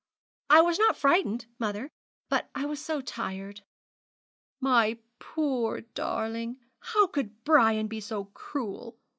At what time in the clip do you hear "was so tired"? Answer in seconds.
2.65-3.61